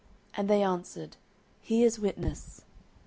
[0.35, 1.15] And they answered,
[1.61, 2.61] He is witness.